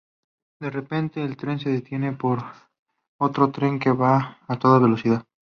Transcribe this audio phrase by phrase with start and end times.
[0.59, 2.41] De repente el tren se detiene por
[3.19, 5.27] "otro Tren" que va a toda velocidad.